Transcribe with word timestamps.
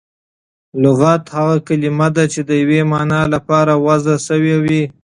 لغت 0.83 1.23
هغه 1.35 1.57
کلیمه 1.67 2.07
ده، 2.15 2.23
چي 2.33 2.41
د 2.49 2.51
یوې 2.61 2.81
مانا 2.91 3.21
له 3.31 3.39
پاره 3.47 3.75
وضع 3.85 4.15
سوی 4.27 4.55
وي. 4.63 4.83